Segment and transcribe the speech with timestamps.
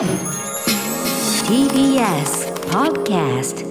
[0.00, 0.08] TBS
[2.70, 3.66] Podcast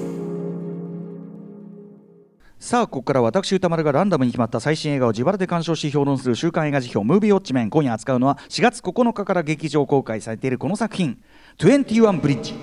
[2.59, 11.18] さあここから私歌丸がランダムに決まった最新映画を自腹で鑑賞し評論する週刊映画辞表「ムービーウォッチメン」今夜扱うのは4月9日から劇場公開されているこの作品
[11.57, 12.54] 「21ブリッジ」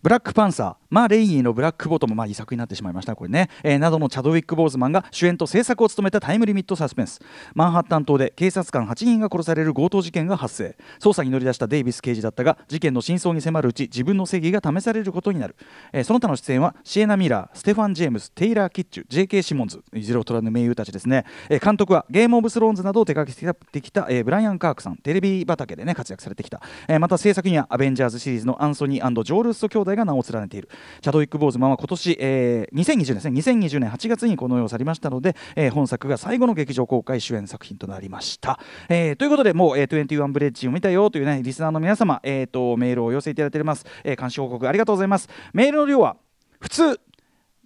[0.00, 3.16] ブラックパンサー、マー・レイニーのブラックボトム、まあ、いい作になってしまいました。
[3.16, 7.20] これね、えーなどのチャドウィック・ボーズマンが主演と制作を務めたタイムリミットサスペンス。
[7.52, 10.76] マンハッタン島で警察官8人が殺される強盗事件が発生。
[11.00, 15.56] 捜査に乗り出したデイビス刑事だったが事件の真相に迫るうち自分の正義が試されることになる、
[15.92, 19.42] えーその他の出演はシエナ・ミラーステファン・ジェームズテイラー・キッチュ J.K.
[19.42, 30.68] シモンズいずれを取らぬ名優たちですね、えー監督はゲーム・オブ・スローンズなどを手掛けてきた、えーブライアン・カークさんテレビ畑でね活躍されてきた、えーまた制作にはアベンジャーズシリーズのアンソニージョールスト兄弟が名を連ねている。
[31.00, 33.40] チャドウィック・ボーズマンは今年、えー2020年ですね。
[33.40, 45.28] 2020年8月にこの世を去りましたので、えー本作が最後の劇場公開主演作品となりました、えーということでもう、えー、21ブレッジを見たよというねリスナーの皆様、えー、とメールをお寄せいただいております、えー監視報告ありがとうございます。
[45.52, 46.16] メールの量は
[46.60, 47.00] 普通。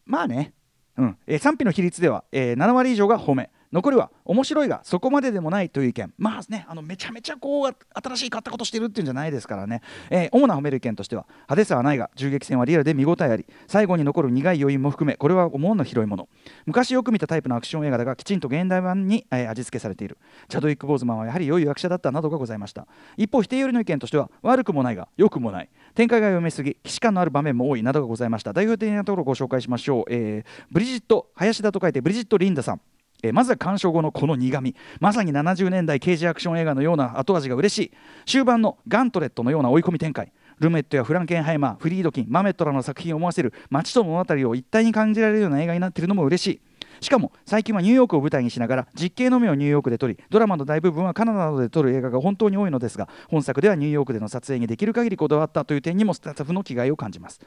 [0.04, 0.52] まあね。
[0.96, 1.18] うん。
[1.26, 3.50] えー賛否の比率では、えー7割以上が褒め。
[3.72, 6.12] 残りは面白いがそこまででもないという意見。
[6.18, 13.46] まあねあのめちゃめちゃこう新しい買ったことしてるっていうんじゃないですからね、えー主な褒める意見としては派手さはないが銃撃戦はリアルで見応えあり。
[13.66, 16.28] 最後に残る苦い余韻も含めこれは思わぬ広いもの
[16.66, 20.18] 昔よく見たタイプのアクション映画だがきちんと現代版に、えー味付けされている。
[20.48, 22.86] チャドウィック・ボーズマンはやはり良い役者だったなどがございました。
[23.16, 25.70] 一方否定寄りの意見としては悪くもないが良くもない。
[25.94, 28.52] 展開が読めすぎ既視感のある場面も多いなどがございました。
[28.52, 32.80] 代表的なところをご紹介しましょう、えーブリジット林田と書いてブリジット・リンダさん。
[33.22, 34.74] えーまずは鑑賞後のこの苦み。
[35.00, 37.92] まさに70年代刑事アクション映画のような後味が嬉しい。
[38.26, 40.32] 終盤のガントレットのような追い込み展開。
[40.58, 46.60] ルメットやフランケンハイマーフリードキンマメットらの作品を思わせる街と物語を一体に感じられるような映画になっているのも嬉しい。
[47.02, 57.40] しかも最近はニューヨークを舞台にしながら実景のみをニューヨークで撮りドラマの大部分はカナダなどで撮る映画が本当に多いのですが本作ではニューヨークでの撮影にできる限りこだわったという点にもスタッフの気概を感じます。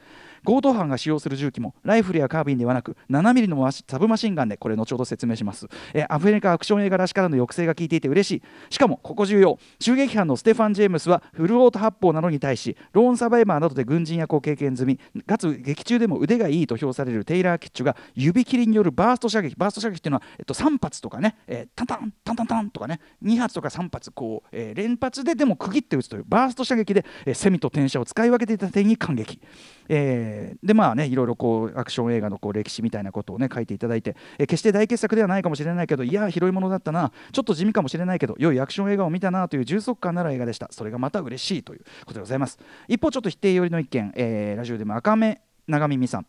[0.44, 8.42] 強盗犯が使用する銃器もライフルやカービンではなく 7mm のサブマシンガンでこれ後ほど説明します、えアフリカアクション映画らしからの抑制が効いていて嬉しい。
[8.74, 9.58] しかもここ重要。
[9.80, 29.40] 襲撃犯のステファン・ジェームスはフルオート発砲などに対しローンサバイバーなどで軍人役を経験済みかつ劇中でも腕がいいと評されるテイラー・キッチュが指切りによるバースト射撃バースト射撃っていうのは、えっと、3発とかね、えータンタンタンタンタンとかね2発とか3発こう、えー連発ででも区切って撃つというバースト射撃で、えーセミと転射を使い分けていた点に感激。
[29.88, 40.68] えーでまあねいろいろこうアクション映画のこう歴史みたいなことをね書いていただいて、えー決して大傑作ではないかもしれないけどいや広いものだったなちょっと地味かもしれないけど良いアクション映画を見たなという充足感のある映画でした。
[40.70, 42.58] それがまた嬉しいということでございます。
[42.88, 46.26] 一方ちょっと否定寄りの意見、えーラジオでも赤目長耳さん。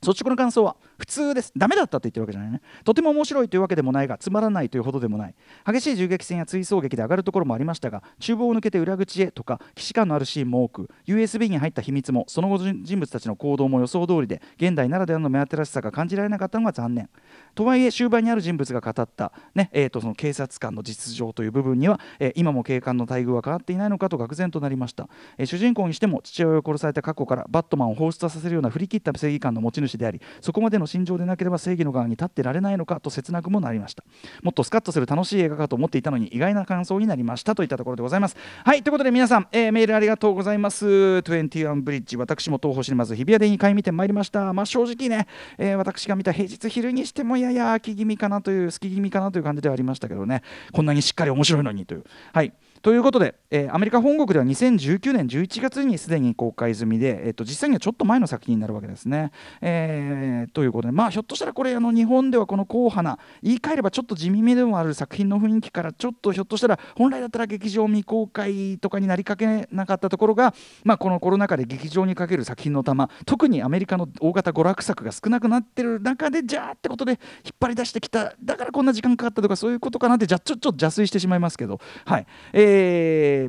[0.00, 0.76] 率直な感想は？
[0.98, 1.52] 普通です。
[1.56, 2.60] ダメだったと言ってるわけじゃないね。
[2.84, 5.34] とても面白いというわけでもないがつまらないというほどでもない。
[5.64, 17.08] 激しい銃撃戦や追走劇で上がるところもありましたが厨房を抜けて裏口へとか既視感のあるシーンも多く USB に入った秘密もその後人物たちの行動も予想通りで現代ならではの目新しさが感じられなかったのが残念。
[17.54, 25.08] とはいえ終盤にある人物が語った、ねえー、とその警察官の実情という部分には、えー今も警官の待遇は変わっていないのかと愕然となりました、
[25.38, 34.02] えー主人公にしても父親を殺された過去からバットマンを放出させるような振り切った正義感の持ち主でありそこまでの心情でなければ正義の側に立ってられないのかと切なくもなりました。
[34.42, 38.36] もっとスカッとする楽しい映画かと思っていたのに意外な感想になりましたといったところでございます。
[38.64, 40.86] はいということで皆さん、えーメールありがとうございます。
[40.86, 44.52] 21ブリッジ私も東宝シネマズ日比谷で2回見てまいりました。
[44.52, 45.26] まあ正直ね、
[45.58, 50.42] えー私が見た平日昼にしてもやや秋気味かなという好き気味かなという感じではありましたけどね。
[50.72, 52.04] こんなにしっかり面白いのにという。
[52.32, 52.52] はい。
[52.82, 59.30] ということで、えーアメリカ本国では2019年11月にすでに公開済みで、えっと実際にはちょっと前の作品になるわけですね。
[59.60, 77.20] えーということで、まあ、ひょっとしたらこれあの日本ではこの硬派な言い換えればちょっと地味めでもある作品の雰囲気からちょっとひょっとしたら本来だったら劇場未公開とかになりかけなかったところが、まあ、このコロナ禍で劇場にかける作品の玉特にアメリカの大型娯楽作が少なくなってる中でじゃあってことで引っ
[77.60, 82.67] 張り出してきただからこんな時間かかったとかそういうことかなってじゃちょちょっと邪推してしまいますけど、はいえー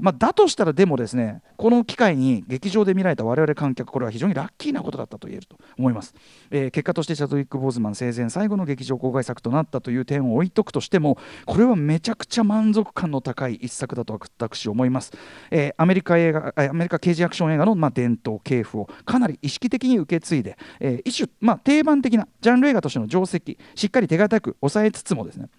[0.02, 6.14] まあ、だとしたらでもですねこの機会に劇場で見られた我々観客これは非常にラッキーなことだったと言えると思います、
[6.52, 15.12] えー結果としてチャドウィック・ボーズマン生前最後の劇場公開作となったという点を置いとくとしてもこれはめちゃくちゃ満足感の高い一作だと私思います、
[15.52, 25.50] えーアメリカ映画アメリカ刑事アクション映画の、まあ、伝統系譜をかなり意識的に受け継いで、えー一種、まあ、定番的なジャンル映画としての定石しっかり手堅く抑えつつもですね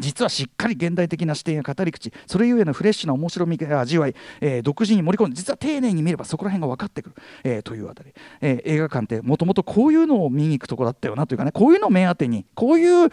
[0.00, 13.10] 実はしっかり現代的な視点や語り口それゆえのフレッシュな面白みや味わい、えー、独自に盛り込んで実は丁寧に見ればそこら辺が分かってくる、えー、というあたり、えー、映画館ってもともとこういうのを見に行くところだったよなというかねこういうのを目当てにこういう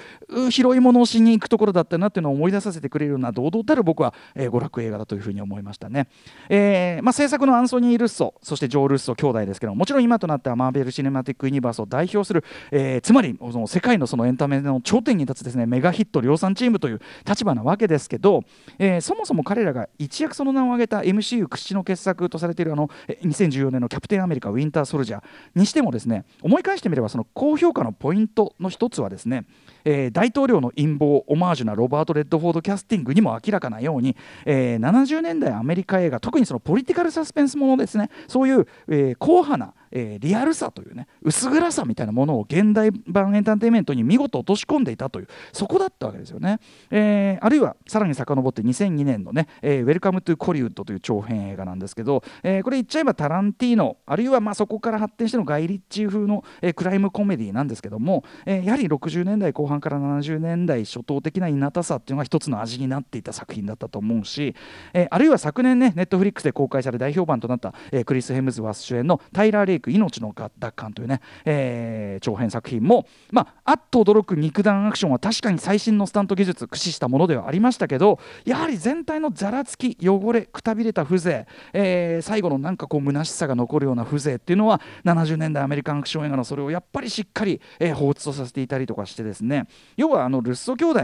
[0.51, 6.07] 広いものをしに行くところだったなっていうのを思い出させてくれるような堂々たる僕は、えー、娯楽映画だというふうに思いましたね、
[6.47, 16.69] えーまあ、制作のアンソニー・ルッソそしてジョー・ルッソ兄弟ですけどももちろん今となってはマーベル・シネマティック・ユニバースを代表する、えー、つまりその世界のそのエンタメの頂点に立つですねメガヒット量産チーム。
[16.77, 18.44] という立場なわけですけど、
[18.77, 25.24] えー、そもそも彼らが一躍その名を挙げた MCU 屈指の傑作とされているあの2014年の「キャプテンアメリカウィンター・ソルジャー」
[25.56, 29.45] にしてもですね思い返してみればその高評価のポイントの一つはですね、
[29.86, 46.59] えー、大統領の陰謀オマージュなロバート・レッドフォードキャスティングにも明らかなように、えー、70年代アメリカ映画特にそのポリティカルサスペンスものですねそういう、えー、硬派なえー、リアルさというね薄暗さみたいなものを現代版エンターテインメントに見事落とし込んでいたというそこだったわけですよね、
[46.91, 64.56] えー、あるいはさらに遡って2002年のね「えー、ウェルカム・トゥ・コリンウッド」という長編映画なんですけど、えー、これ言っちゃえばタランティーノあるいはまあそこから発展してのガイ・リッチー風の、えー、クライムコメディなんですけども、えー、やはり60年代後半から70年代初頭的ないなたさっていうのが一つの味になっていた作品だったと思うし、
[64.94, 89.67] えー、あるいは昨年ねネットフリックスで公開され大評判となった、えー、クリス・ヘムズワース主演のタイラー・レイク命の奪還というね、えー、長編作品も、まあ、あっと驚く肉弾アクションは確かに最新のスタント技術駆使したものではありましたけどやはり全体のざらつき汚れくたびれた風情、えー、最後のなんかこう虚しさが残るような風情っていうのは70年代アメリカンアクション映画のそれをやっぱりしっかり、えー、放出とさせていたりとかしてですね。
[89.97, 90.99] 要はあのルッソ兄弟、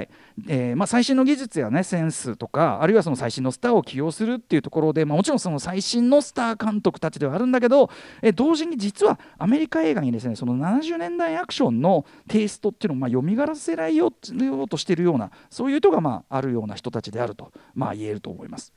[0.48, 7.90] えーまあ、最新の技術やねセンスとかあるいはその最新のスターを起用するっていうところで、まあ、もちろんその最新のスター監督たちではあるんだけど、
[8.22, 18.74] えー、同時に実はアメリカ映画にですねその70年代アクションのテイストっていうのをまあ蘇らせられようとしているようなそういう意図がまああるような人たちであるとまあ言えると思います。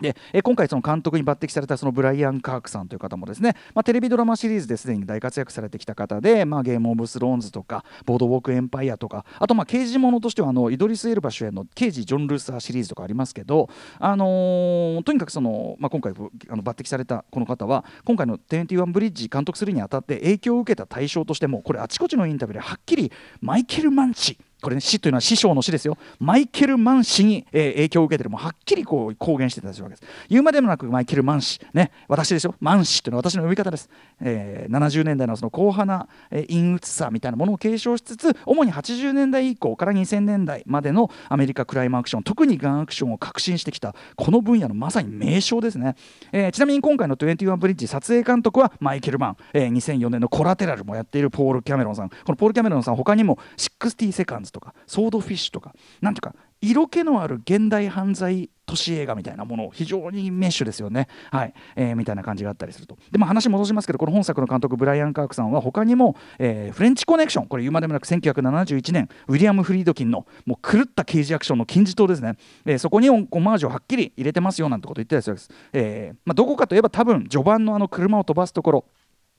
[0.00, 13.68] でえ今回その監督に抜擢されたそのブライアン・カークさんという方もですね、まあ、テレビドラマシリーズですでに大活躍されてきた方で、まあ、ゲーム・オブ・スローンズとかボードウォーク・エンパイアとかあとまあ刑事ものとしてはあのイドリス・エルバ主演の刑事ジョン・ルーサーシリーズとかありますけど、
[14.00, 16.12] あのー、とにかくその、まあ、今回
[16.48, 25.96] あの抜擢されたこの方は今回の21ブリッジ監督するにあたって影響を受けた対象としてもこれあちこちのインタビューではっきりマイケル・マンチこれね死というのは師匠の死ですよ。
[26.18, 28.30] マイケル・マン氏に、えー、影響を受けてる。
[28.30, 30.02] もうはっきりこう公言してたわけです。
[30.28, 31.92] 言うまでもなくマイケル・マン氏ね。
[32.08, 32.54] 私ですよ。
[32.60, 33.90] マン氏というのは私の呼び方です、
[34.20, 45.96] えー、70年代のその硬派な、えー、陰鬱さみたいなものを継承しつつ主に80年代以降から2000年代までのアメリカクライムアクション特にガンアクションを革新してきたこの分野のまさに名称ですね、
[46.32, 52.08] えー、ちなみに今回の21ブリッジ撮影監督はマイケル・マン、えー、2004年のコラテラルもやっているポール・キャメロンさん。
[52.08, 61.54] このポール・キャメロンさん他にも60セカンズとかソードフィッシュとかなんていうか色気のある現代犯罪都市映画みたいなものを非常にメッシュですよね、はい。
[61.76, 62.96] えー、みたいな感じがあったりすると。
[63.12, 67.46] でも話戻しますけどこの本作の監督ブライアン・カークさんは他にも、えー、フレンチコネクション。
[67.46, 78.84] これ言うまでもなく1971年ウィリアム・フリードキンのもう狂った刑事アクションの金字塔ですね、えー、そこにオマージュをはっきり入れてますよなんてこと言ってたりするんです、えーまあ、どこかといえば多分序盤のあの車を飛ばすところ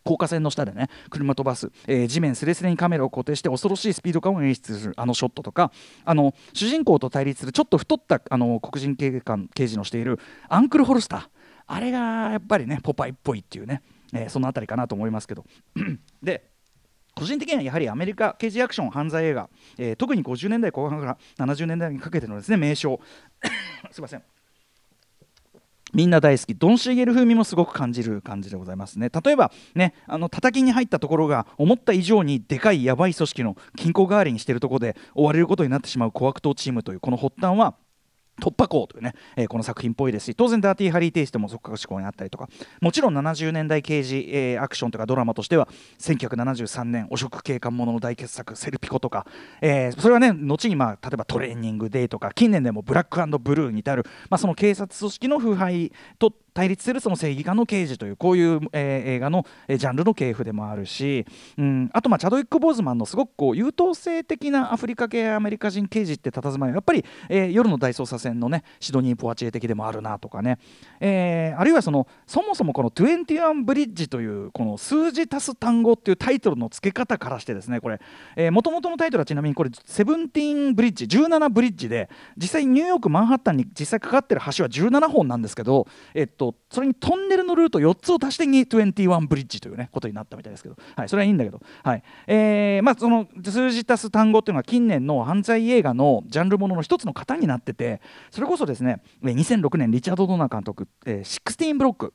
[0.05, 5.71] 高架線の下でね車飛ばす、えー、地面すれすれにカメラを固定して恐ろしいスピード感を演出するあのショットとか
[6.05, 11.27] あの主人公と対立するちょっと太ったあの黒人警官刑事のしているアンクル・ホルスター。
[11.67, 13.81] あれがやっぱりねポパイっぽいっていうね、
[14.13, 15.45] えー、その辺りかなと思いますけど。
[16.21, 16.51] で
[17.15, 22.99] 個人的にはやはりアメリカ刑事アクション犯罪映画、えー、特に50年代後半から70年代にかけてのですね名称。
[23.89, 24.23] すいません。
[25.95, 26.55] みんな大好き。
[26.55, 29.09] ドン・シーゲル風味もすごく感じる感じでございますね。
[29.09, 37.75] 例えばねあの叩きに入ったところが思った以上にでかいやばい組織の金庫代わりにしているところで追われることになってしまう小悪党チームというこの発端は
[38.41, 42.49] 突破口というね、えー、この作品っぽいですし当然ダーティーハリーテイストも即格思考にあったりとか。
[42.81, 45.67] もちろん70年代刑事、えー、アクションとかドラマとしては
[45.99, 49.25] 1973年汚職警官ものの大傑作「セルピコ」とか、
[49.61, 61.25] えー、それはね後に、まあ、例えばトレーニングデーとか近年でもブラックブルーに至る、まあ、その警察組織の腐敗と対立するその正義感の刑事というこういう、えー、映画の、えー、ジャンルの系譜でもあるし、
[61.57, 70.57] うん、あとまあチャドウィック・ボーズマンのすごくこう優等生的なアフリカ系アメリカ人刑事って佇まいはやっぱり、えー、夜の大捜査線のねシドニー・ポワチエ的でもあるなとかね、
[71.01, 77.99] えー、あるいはそのそもそもこの21ブリッジというこの数字足す単語っていうタイトルの付け方からしてですねこれ。
[78.51, 92.03] もともとのタイトルはちなみにこれセブンティーンブリッジ17ブリッジで実際ニューヨークマンハッタンに実際かかってる橋は17本なんですけどえっととそれにトンネルのルート4つを足してに21ブリッジというねことになったみたいですけど、はい、それはいいんだけど、はい。
[92.27, 102.13] えーまあ、その数字足す単語っていうのは近年の犯罪映画のジャンルものの一つの型になっててそれこそですね2006年リチャード・ドナー監督「えー、16ブロック」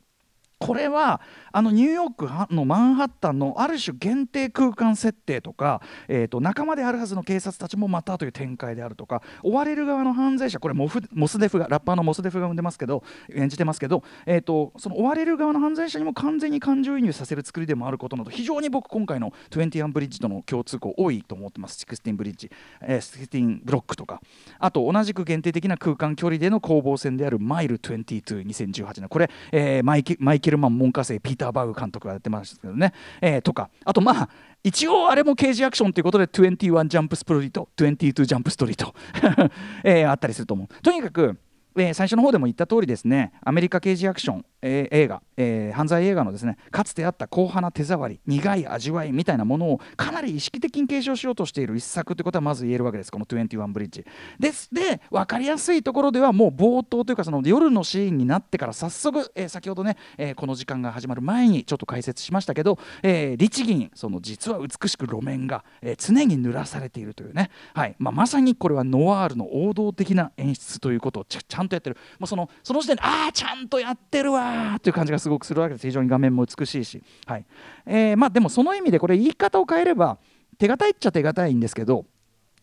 [0.61, 13.03] これはあのニューヨークのマンハッタンのある種限定空間設定とか、えー、と仲間であるはずの警察たちもまたという展開であるとか追われる側の犯罪者これモフモスデフがラッパーのモスデフが生んでますけど
[13.35, 21.87] 演じてますけど、えー、とその追われる側の犯罪者にも完全に感情移入させる作りでもあることなど非常に僕今回の21ブリッジとの共通項多いと思ってます。
[21.87, 22.51] 16ブリッジ、
[22.83, 24.21] えー、16ブロックとか。
[24.59, 33.71] あと同じく限定的な空間距離での攻防戦であるマイル222018年これ、えー、マイケマイケルマン門下生ピーター・バグ監督がやってましたけどね、えー、とか。
[33.85, 34.29] あとまあ
[34.63, 38.95] 一応あれも刑事アクションということで21ジャンプストリート22ジャンプストリート、
[39.85, 40.83] えー、あったりすると思う。
[40.83, 41.39] とにかく
[41.77, 54.05] えー、最初の方でも言った通りですねアメリカ刑事アクション、えー、映画、えー、犯罪映画のですねかつてあった硬派な手触り苦い味わいみたいなものをかなり意識的に継承しようとしている一作ということはまず言えるわけですこの21ブリッジ。
[54.39, 54.73] です。
[54.73, 67.97] で分かりやすいところではもう冒頭というかその夜のシーンになってから早速、えー、先ほどね、え、この時間が始まる前にちょっと解説しましたけど、えー、律儀にその実は美しく路面が、え、常に濡らされているというね、はい。
[67.99, 71.97] まあ、まさにこれはノワールの王道的な演出ということをちゃんとやってる。
[72.19, 75.87] もうそのその時点でああちゃんとやってるわっていう感じがすごくするわけです。
[75.87, 77.45] 非常に画面も美しいし、はい。
[77.87, 80.19] えー、まあ、でもその意味でこれ言い方を変えれば
[80.59, 82.05] 手堅いっちゃ手堅いんですけど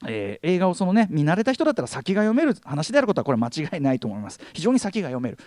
[0.05, 4.39] えー、映画をそのね見慣れた人だったら先が読める話であることはこれ間違いないと思います。
[4.53, 5.37] 非常に先が読める。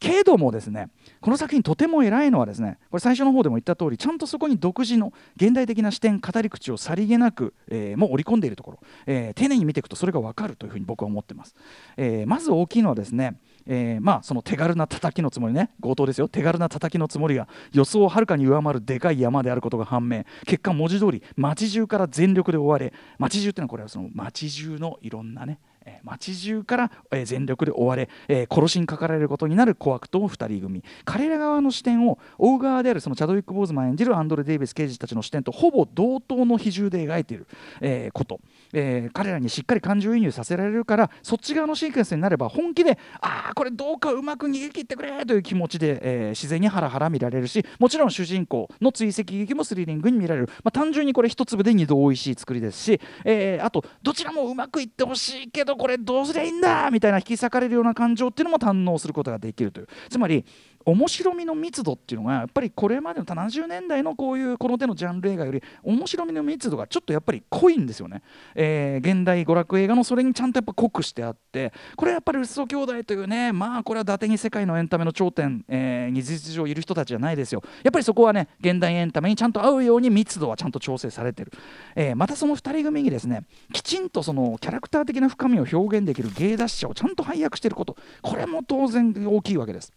[0.00, 0.88] けどもですね
[1.20, 11.54] この作品とても偉いのはですねこれ最初の方でも言った通りちゃんとそこに独自の現代的な視点語り口をさりげなく、えー、もう織り込んでいるところ、えー、丁寧に見ていくとそれが分かるというふうに僕は思ってます、
[11.96, 15.70] え、まず大きいのはですねえー、まあその手軽な叩きのつもりね。
[15.82, 16.28] 強盗ですよ。
[16.28, 20.24] 手軽な叩きのつもりが予想をはるかに上回るでかい山であることが判明。
[20.46, 26.90] 結果文字通り街中から全力で追われ街中っていうのはこれはその街中のいろんなねえ街中から、
[27.24, 28.08] 全力で追われ、
[28.50, 30.84] 殺しにかかられることになる小悪党2人組。
[31.04, 37.46] 彼ら側の視点を追う側であるそのチャドウィック・ボーズマン演じるアンドレ・デイビス刑事たちの視点とほぼ同等の比重で描いている、
[37.80, 38.40] えこと、
[38.72, 59.88] え彼らにしっかり感情移入させられるからそっち側のシークエンスになれば本気でああこれどうかうまく逃げ切ってくれという気持ちで、え自然にハラハラ見られるしもちろん主人公の追跡劇もスリリングに見られる、まあ、単純にこれ一粒で二度おいしい作りですし、えー、あとどちらもうまくいってほしいけどこれどうすりゃいいんだみたいな引き裂かれるような感情っていうのも堪能することができるという。
[60.08, 60.44] つまり
[60.86, 68.22] 面白みの密度っていうのがやっぱりこれまでの70年代のこういうこの手のジャンル映画より面白みの密度がちょっとやっぱり濃いんですよね、
[68.54, 77.62] えー、現代娯楽映画のそれにちゃんとやっぱ濃くしてあってこれはやっぱりウッソ兄弟というねまあこれは伊達に世界のエンタメの頂点、えー、に事実上いる人たちじゃないですよ。
[77.82, 81.52] やっぱりそこはね現代エンタメにちゃんと合うように密度はちゃんと調整されてる、
[81.94, 87.96] えー、またその2人組にですねきちんとそのキャラクター的な深みを表現できる芸達者をちゃんと配役していること。
[88.22, 89.92] これも当然大きいわけです。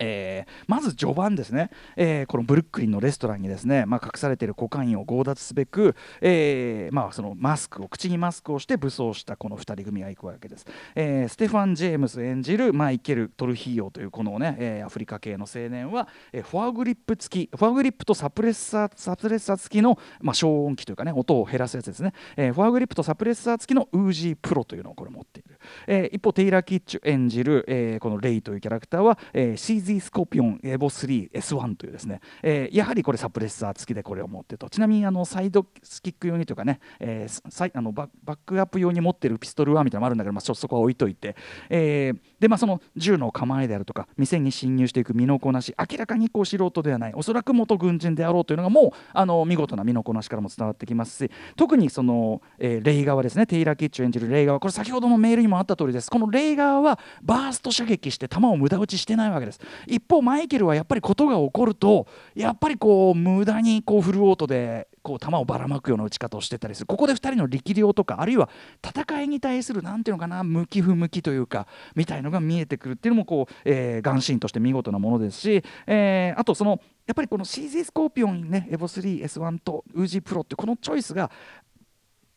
[0.00, 25.49] えー、まず序盤ですね、えー、このブルックリンのレストランにですね、まあ、隠されているコカインを強奪すべく、えーまあ、そのマスクを口にマスクをして武装したこの2人組が行くわけです、えー、ステファン・ジェームス演じるマイケル・トルヒーヨというこのね、えー、アフリカ系の青年は、えー、フォアグリップ付きフォアグリップとサプレッサーサプレッサー付きの、まあ、消音器というかね音を減らすやつですね、えー、フォアグリップとサプレッサー付きのウージープロというのをこれ持っている、
[25.86, 34.68] えー、一方テイラー・キッチュ演じる、えー、このレイというキャラクターは、えー、シーズー・スコピオンエボ 3S1 というですね、えー、やはりこれサプレッサー付きでこれを持ってと。
[34.68, 41.36] ちなみにあのサイドスキック用にというかね、えー、あのバックアップ用に持ってるピストルはみたいなのもあるんだけど、まあ、そこは置いといて、
[41.68, 56.10] えー、でまあその銃の構えであるとか店に侵入していく身のこなし明らかにこう素人ではないおそらく元軍人であろうというのがもうあの見事な身のこなしからも伝わってきますし特にその、えー、レイ側ですねテイラー・キッチュ演じるレイ側これ先ほどのメールにもあった通りです。
[56.10, 59.60] このレイ側はバースト射撃して弾を無駄撃ちしてないわけです。
[59.86, 68.48] 一方マイケルはやっぱりことが起こるとやっぱりこう無駄にこうフルオートでこう球をばらまくような打ち方をしてたりするここで2人の力量とかあるいは
[68.84, 81.30] 戦いに対する何ていうのかな向き不向きというかみたいのが見えてくるっていうのもこう、えー、ガンシーンとして見事なものですし、えー、あとそのやっぱりこの CZ スコーピオンねエボ 3S1 とウージープロってこのチョイスが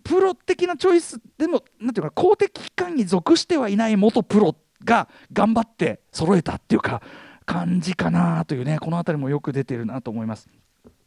[0.03, 7.01] プロ的なチョイスでもなんていうか公的機関に属してはいない元プロが頑張って揃えたっていうか
[7.45, 10.49] 感じかなというねこの辺りもよく出てるなと思います。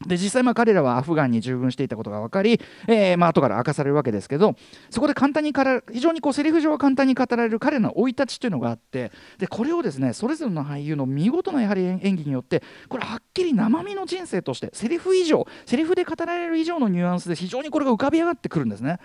[0.06, 4.56] で実際まあ彼らはアフガンに従軍していたことが分かり、えー、まあ後から明かされるわけですけど
[4.90, 18.98] そこで簡単にから非常にこうセリフ上は簡単に語られる彼の生い立ちというのがあってでこれをですねそれぞれの俳優の見事なやはり演技によってこれはっきり生身の人生としてセリフ以上セリフで語られる以上のニュアンスで非常にこれが浮かび上がってくるんですね。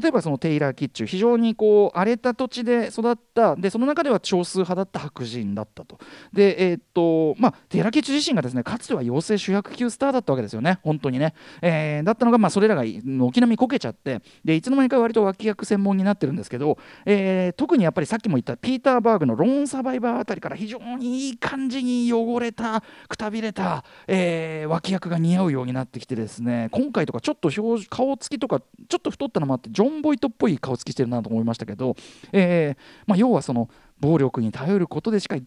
[0.00, 5.98] 例えばそのテイラー・キッチュ非常にこう荒れた土地で育ったでその中では少数派だった白人だったと。
[6.32, 10.78] でえー、っとまあテイラー・キッチュ自身がですねかつては養成主役級スターだったわけですよね。
[10.82, 26.68] 本当にね、えー、だったのが、まあ、それらが軒並みこけちゃってでいつの間にか割と脇役専門になってるんですけど、えー、特にやっぱりさっきも言ったピーター・バーグのローンサバイバーあたりから非常にいい感じに汚れたくたびれた、えー、脇役が似合うようになってきてですね。
[26.72, 31.96] 今回とかちょっと表顔つきとかちょっと太ったのもあってジョン・ボイトっぽい顔つきしてるなと思いましたけど、
[32.32, 33.68] えーまあ、要はその
[34.00, 35.46] 暴力に頼ることでしか生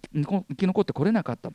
[0.56, 1.52] き残ってこれなかった。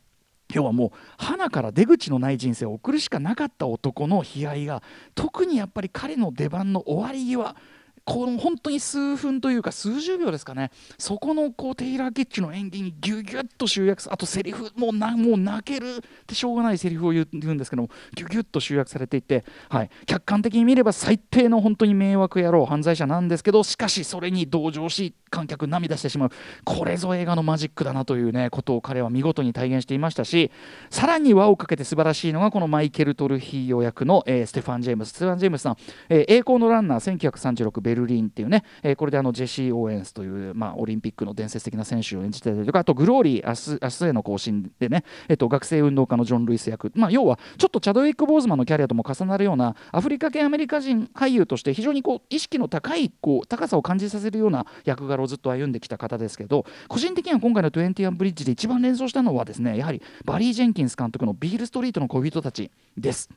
[0.54, 4.82] 要はもう花から出口のない人生を送るしかなかった男の悲哀が
[5.14, 7.56] 特にやっぱり彼の出番の終わり際
[8.06, 10.70] この本当に数分というか数十秒ですかね。
[10.96, 26.30] そこのこうテイラー・ケッチの演技にギュギュッと集約あとセリフもうなもう泣けるってしょうがないセリフを言うんですけどもギュギュッと集約されていて、はい、客観的に見れば最低の本当に迷惑野郎犯罪者なんですけどしかしそれに同情し観客涙してしまう。
[26.64, 30.52] これぞ映画のマジックだなというねことを彼は見事に体現していましたし
[30.90, 35.76] さらに輪をかけて素晴らしいのがこのマイケル・トルヒーヨ役の、えー、ステファン・ジェームスステファン・ジェームスさん、
[36.08, 63.30] えー、栄光のランナー1936ベルルリンっていうね、えー、これであのジェシー・オーエンスという、まあ、オリンピックの伝説的な選手を演じてたりとかあとグローリー明日明日への行進でね、えー、と学生運動家のジョン・ルイス役、まあ、要はちょっとチャドウィック・ボーズマンのキャリアとも重なるようなアフリカ系アメリカ人俳優として非常にこう意識の高いこう高さを感じさせるような役柄をずっと歩んできた方ですけど個人的には今回の「21ブリッジ」で一番連想したのはですねやはりバリー・ジェンキンス監督の「ビール・ストリートの恋人たち」です。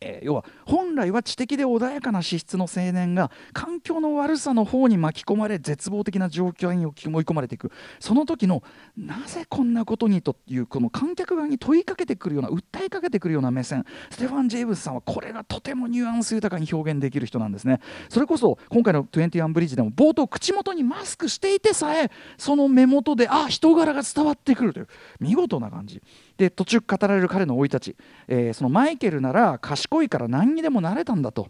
[0.00, 6.94] えー、要は本来は知的で穏やかな資質の青年が環境の悪さの方に巻き込まれ絶望的な状況に追い
[7.24, 7.70] 込まれていく。
[8.00, 8.62] その時の
[8.96, 13.84] なぜこんなことにというこの観客側に問いかけてくるような訴えかけてくるような目線。
[14.10, 17.80] ステファン・ジェームスさんはこれがとてもニュアンス豊かに表現できる人なんですね。
[18.08, 24.88] それこそ今回の「21ブリッジ」でも冒頭口元にマスクしていてさえその目元であ人柄が伝わってくるという
[25.20, 26.02] 見事な感じ。
[26.42, 27.96] で途中語られる彼の生い立ち、
[28.26, 31.48] えー、そのマイケルなら賢いから何にでもなれたんだと。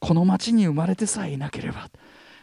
[0.00, 1.88] この町に生まれてさえいなければ。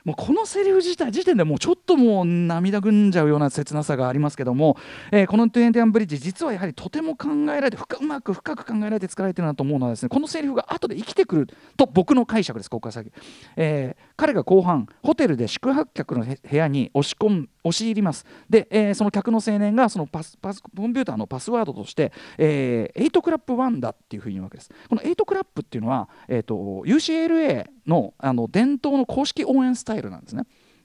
[0.03, 4.77] もうこのセリフ自体時点でもうちょっともう涙ぐんじゃうような切なさがありますけども、
[5.11, 13.11] えー、この「トゥエンティアンブリッジ」実はやはりとても考えられてうまく深く考えられて作られてるなと思うのはですねこのセリフが後で生きてくると僕の解釈ですここから先、
[13.55, 18.23] えー、彼が後半ホテルで宿泊客の部屋に押し込む押し入ります。
[18.47, 24.69] で、えー、その客の青年がそのパスパスコンピューターのパスワードとして、えー、8クラップ1だっていうふうに言うわけです。
[24.87, 26.53] この8クラップっていうのは、えーと、
[26.85, 30.43] UCLA のあの伝統の公式応援スタイルなんですね。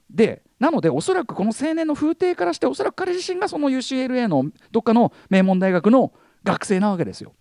[0.09, 6.11] でなのでおそらくこの青年の風景からしておそらく彼自身がその UCLA のどっかの名門大学の
[6.43, 7.33] 学生なわけですよ。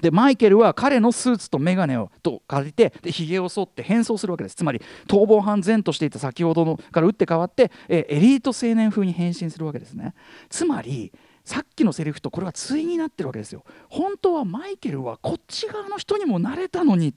[0.00, 4.54] でマイケルは彼のスーツと眼鏡をと借りてで髭を剃って変装するわけです。
[4.54, 10.14] つまり逃亡犯前としていた先ほどのから打って変わってえエリート青年風に変身するわけですね。
[10.48, 11.12] つまり
[11.44, 13.64] さっきのセリフとこれは対になってるわけですよ。
[13.88, 17.14] 本当はマイケルはこっち側の人にもなれたのに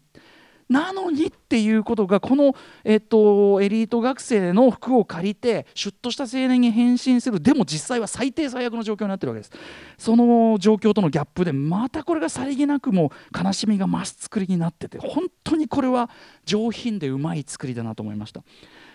[0.71, 2.55] なのにっていうことがこの、
[2.85, 9.51] えっと、エリート学生の服を借りてシュッとした青年に変身するでも実際は最低最悪の状況になってるわけです
[9.97, 16.09] その状況とのギャップでまたこれがさりげなくも悲しみが増す作りになってて本当にこれは
[16.45, 18.41] 上品でうまい作りだなと思いました。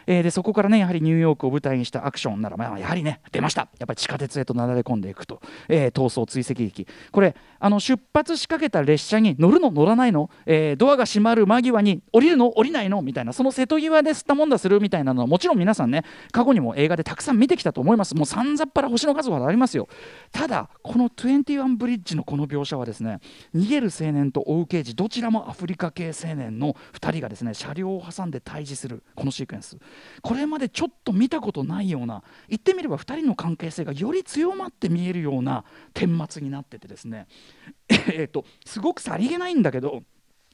[0.07, 3.69] えー、でそこからねやはりニューヨークを舞台にしたアクションなら、まあ、やはりね出ました。
[3.79, 6.87] やっぱり地下鉄へとなだれ込んでいくと、えー、逃走追跡劇。
[7.13, 13.03] これあの出発しかけた列車に乗るの乗らないの、えー、ドアが閉まる間際に降りるの降りないの？
[13.03, 18.15] みたいなその瀬戸際で吸ったもんだするみたいなのはもちろん皆さんね過去にも映画でたくさん見てきたと思います。
[18.15, 19.89] もうさんざっぱら星の数ほどありますよ。
[20.33, 23.21] ただこの21ブリッジのこの描写はですね
[23.55, 29.77] 逃げる青年と追う刑事どちらもアフリカ系青年の2人がですね車両を挟んで対峙するこのシークエンス。
[30.23, 37.27] これまでちょっと見たことないような言ってみれば2人の関係性がより強まって見えるような顛末になっててですね。
[37.89, 40.03] えっとすごくさりげないんだけど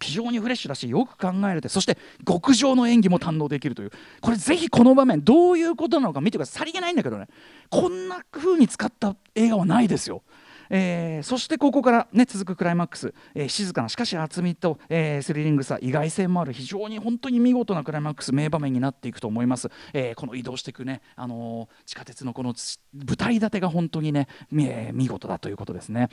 [0.00, 3.90] 非常にフレッシュだしよく考えれてそして極上の演技も堪能できるという。
[4.20, 6.58] これぜひこの場面どういうことなのか見てください。
[6.60, 7.28] さりげないんだけどね。
[7.70, 10.22] こんな風に使った映画はないですよ。
[10.72, 22.54] えーそしてここから、ね、続くクライマックス、えー静かなしかし厚みと、えースリリングさ意外性もある非常に本当に見事なクライマックス名場面になっていくと思います、えーこの移動していくね、あの地下鉄のこの
[22.94, 24.26] 舞台立てが本当にね、
[24.58, 26.08] え見事だということですね、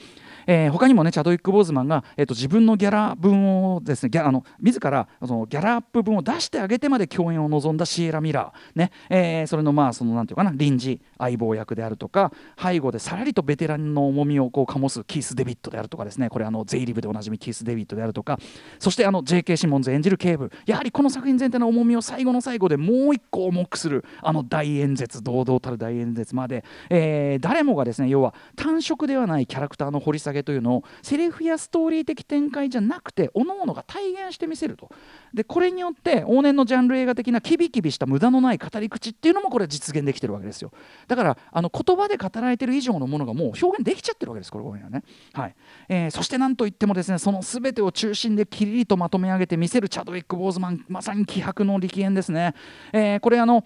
[0.46, 8.92] えー他にもねチャドウィック・ボーズマンが、えー、と自分のギャラ分をですねギャあの自らそのギャラアップ分を出してあげてまで共演を望んだシエラ・ミラー、ね。
[9.08, 18.38] えーそれのまあそのなんていうかな臨時相棒役であるとか背後でさらりとベテランの重みをこう醸すキース・デビットであるとかですねこれあのゼイリブでおなじみキース・デビットであるとか
[18.78, 19.56] そしてあの J.K.
[19.56, 34.90] シモンズ演じる警部やはりこの作品全体の重みを最後の最後でもう一個重くするあの大演説堂々たる大演説まで、えー誰もがですね要は単色ではないキャラクターの掘り下げというのをセリフやストーリー的展開じゃなくて各々が体現してみせると
[35.34, 40.72] でこれによって往年のジャンル映画的なキビキビした無駄のない語り口っていうのもこれ実現できてるわけですよ
[41.08, 44.52] だからあの言葉で語られてる以上のものがもう表現できちゃってるわけです。
[44.52, 45.54] これこれはね、はい。
[45.88, 52.54] えーそしてなんといってもですねその全てを中心できりりとまとめ上げてみせるチャドウィック・ボーズマンまさに気迫の力演ですね、
[52.92, 53.64] えーこれあの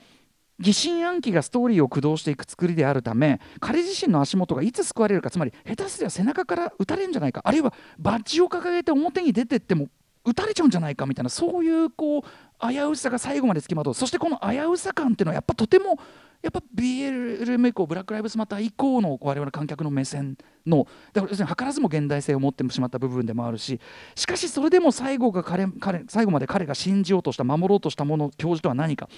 [0.61, 9.89] 疑心暗鬼がストーリーを駆動していく作りであるため彼自身の足元がいつ救われるかつまり下手すりゃ背中から撃たれるんじゃないかあるいはバッジを掲げて表に出てっても
[10.25, 13.95] 撃たれちゃうんじゃないかみたいなそういうこう危うさが最後までつきまとう。
[13.95, 15.99] そしてこの危うさ感っていうのはやっぱとても
[16.45, 23.81] やっぱ BLM 以降ブラック・ライブズ・マター以降の我々の観客の目線のだから要するに図らずも現代性を持ってしまった部分でもあるし
[24.15, 29.09] しかしそれでも最後が彼彼最後まで彼が信じようとした守ろうとしたもの教授とは何か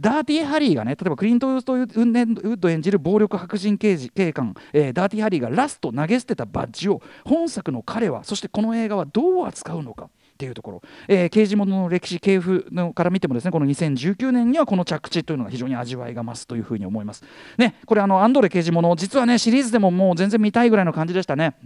[0.00, 10.10] ダーティー・ハリーがね例えばクリント・ウッド演じる暴力白人刑事警官、えーダーティー・ハリーがラスト投げ捨てたバッジを本作の彼はそしてこの映画はどう扱うのか。
[10.44, 17.24] っていうところ、えー刑事物の歴史系譜のから見てもですねこの2019年にはこの着地というのが非常に味わいが増すというふうに思います。
[17.58, 21.56] ねこれあのアンドレ刑事物実はねシリーズでももう全然見たいぐらいの感じでしたね。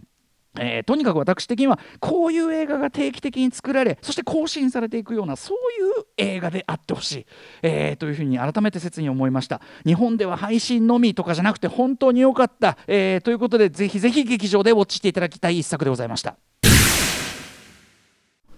[0.58, 7.26] えーとにかく私的にはこういう映画が定期的に作られそして更新されていくようなそういう映画であってほしい、
[7.62, 9.60] えーというふうに改めて切に思いました。
[9.84, 16.47] 日本では配信のみとかじゃなくて本当に良かった、えーということでぜひぜひ劇場でウォッチしていただきたい一作でございました。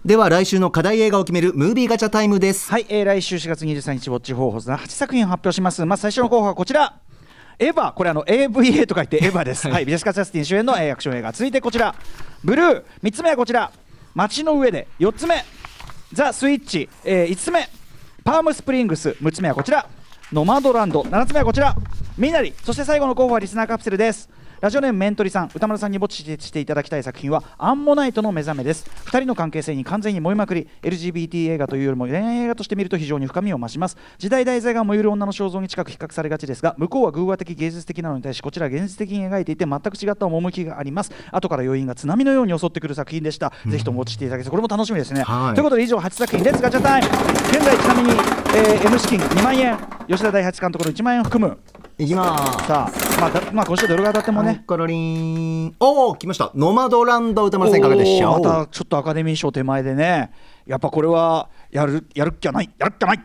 [0.03, 2.71] では来週の課題映画を決めるムービーガチャタイムです。
[2.71, 5.85] はい、えー来週4月23日ウォッチ候補の8作品を発表します。
[5.85, 6.95] まず最初の候補はこちら。
[7.59, 7.93] エヴァ。
[7.93, 11.31] これあの AVA と書いて エヴァです、はい、ジェシカ・チャステイン主演の、えーアクション映画。
[11.31, 11.93] 続いてこちら。
[12.43, 12.83] ブルー。
[13.03, 13.71] 3つ目はこちら。
[14.15, 14.87] 街の上で。
[14.99, 15.45] 4つ目。
[16.13, 17.69] ザ・スイッチ、え5つ目。
[18.23, 19.09] パームスプリングス。
[19.21, 19.85] 6つ目はこちら。
[20.33, 21.01] ノマドランド。
[21.03, 21.75] 7つ目はこちら。
[22.17, 24.29] ミナリそして最後の候補はリスナーカプセルです
[24.61, 28.87] ラジオネームメントリさん宇多丸さんにウォッチしていただきたい作品はアンモナイトの目覚めです。
[29.05, 33.97] 2人の関係性に完全に燃えまくり LGBT 映画というよりも恋愛映画として見ると非常に深みを増します。
[34.19, 41.11] 時代題材が燃ゆる女の肖像に近く比較されがちですが向こうは寓話的芸術的なのに対しこちらは現実的に描いていて全く違った趣があります。
[41.31, 45.11] 後から余韻が津波のように襲ってくる作品でした、ぜひともウォッチしていただきこれも楽しみです。
[45.11, 45.55] ね、はい。
[45.55, 47.07] ということで以上8作品レッツガチャタイム。
[47.07, 49.75] 現在ちなみに、えー M 資金2万円。
[50.07, 51.57] 吉田大八監督の1万円を含む。
[51.97, 52.67] いきます。
[52.67, 54.63] さあ、まあだまあ、今週どれが当たってもね。
[54.65, 56.51] コロリンおお来ました。
[56.55, 58.41] ノマドランド宇多丸さんいかがでしょう？
[58.41, 60.31] またちょっとアカデミー賞手前でね。
[60.65, 63.19] やっぱこれはやるやるっきゃないやるっきゃない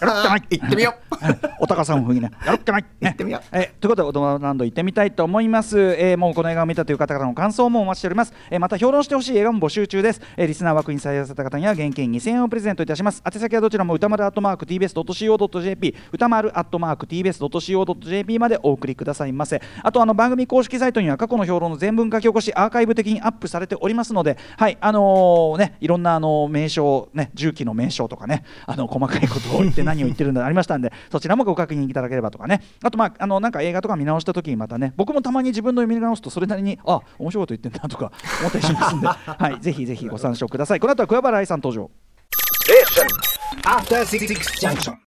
[0.00, 0.42] やるっきゃ ない。
[0.50, 1.16] 行ってみよう。
[1.60, 2.30] お高さん風にね。
[2.44, 3.42] やるっきゃない、ね、行ってみよう。
[3.52, 13.22] えということでオドマランド行ってみたいと思います、えーもうこの映画を見たという方からの感想もお待ちしております、えーまた評論してほしい映画も募集中です、えーリスナー枠に採用された方には現金2000円をプレゼントいたします。
[13.24, 19.60] 宛先はどちらも歌丸アットマーク TBS.CO.JP 歌丸アットマーク TBS.CO.JP までお送りくださいませ。
[19.82, 32.62] あとあの番組公式サイトには過去の評論の全文書き起こしアーカイブ的にアップされておりますのではいあのーねいろんなあの名称ね重機の名称とかねあの細かいことを言って何を言ってるんだありましたんでそちらもご確認いただければとかね。
[32.82, 39.06] あとまああのなんか映画とか見直した時にまたね僕もたまに自分の読み直すとそれなりにあ面白いこと言ってんだとか 思ったりしますんで。
[39.08, 40.80] はいぜひぜひご参照ください。
[40.80, 41.90] この後は桑原愛さん登場。
[43.64, 44.26] After Six
[44.60, 44.94] Junction.